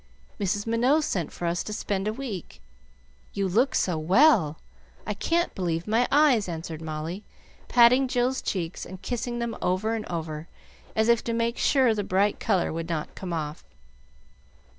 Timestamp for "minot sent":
0.65-1.31